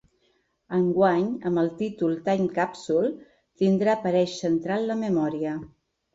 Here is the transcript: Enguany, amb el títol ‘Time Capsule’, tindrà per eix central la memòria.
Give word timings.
Enguany, 0.77 1.27
amb 1.49 1.61
el 1.63 1.69
títol 1.81 2.15
‘Time 2.29 2.47
Capsule’, 2.57 3.13
tindrà 3.63 3.97
per 4.09 4.15
eix 4.25 4.35
central 4.47 4.91
la 4.95 4.99
memòria. 5.05 5.55